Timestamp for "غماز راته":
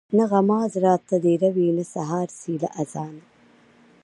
0.31-1.15